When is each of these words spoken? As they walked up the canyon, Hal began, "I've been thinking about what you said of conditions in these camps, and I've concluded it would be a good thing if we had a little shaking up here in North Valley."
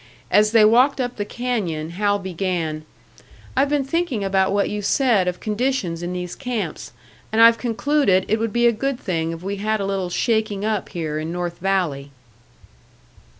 As 0.31 0.49
they 0.51 0.65
walked 0.65 0.99
up 0.99 1.15
the 1.17 1.25
canyon, 1.25 1.91
Hal 1.91 2.17
began, 2.17 2.85
"I've 3.55 3.69
been 3.69 3.83
thinking 3.83 4.23
about 4.23 4.51
what 4.51 4.67
you 4.67 4.81
said 4.81 5.27
of 5.27 5.39
conditions 5.39 6.01
in 6.01 6.11
these 6.11 6.33
camps, 6.35 6.91
and 7.31 7.39
I've 7.39 7.59
concluded 7.59 8.25
it 8.27 8.39
would 8.39 8.51
be 8.51 8.65
a 8.65 8.71
good 8.71 8.99
thing 8.99 9.29
if 9.31 9.43
we 9.43 9.57
had 9.57 9.79
a 9.79 9.85
little 9.85 10.09
shaking 10.09 10.65
up 10.65 10.89
here 10.89 11.19
in 11.19 11.31
North 11.31 11.59
Valley." 11.59 12.09